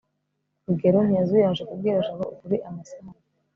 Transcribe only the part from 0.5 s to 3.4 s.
rugeyo ntiyazuyaje kubwira jabo ukuri amasahani